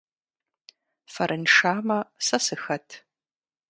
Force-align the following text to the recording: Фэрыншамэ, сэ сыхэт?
Фэрыншамэ, 1.13 1.99
сэ 2.25 2.37
сыхэт? 2.45 2.87